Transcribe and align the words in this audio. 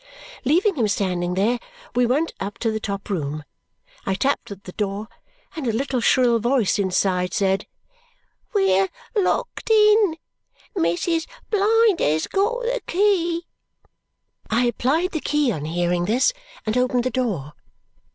Leaving 0.45 0.73
him 0.73 0.87
standing 0.87 1.35
there, 1.35 1.59
we 1.93 2.07
went 2.07 2.33
up 2.39 2.57
to 2.57 2.71
the 2.71 2.79
top 2.79 3.07
room. 3.07 3.43
I 4.03 4.15
tapped 4.15 4.49
at 4.49 4.63
the 4.63 4.71
door, 4.71 5.07
and 5.55 5.67
a 5.67 5.71
little 5.71 5.99
shrill 6.01 6.39
voice 6.39 6.79
inside 6.79 7.35
said, 7.35 7.67
"We 8.51 8.79
are 8.79 8.89
locked 9.15 9.69
in. 9.69 10.17
Mrs. 10.75 11.27
Blinder's 11.51 12.25
got 12.25 12.61
the 12.63 12.81
key!" 12.87 13.45
I 14.49 14.65
applied 14.65 15.11
the 15.11 15.19
key 15.21 15.51
on 15.51 15.65
hearing 15.65 16.05
this 16.05 16.33
and 16.65 16.75
opened 16.75 17.03
the 17.03 17.11
door. 17.11 17.53